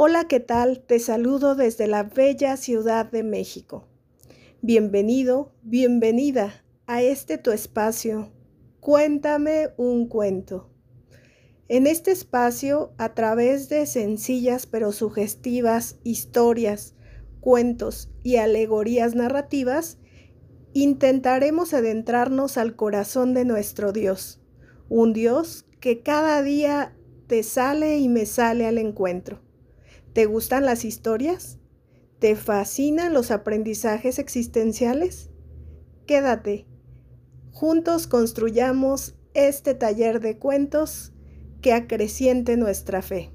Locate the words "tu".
7.36-7.50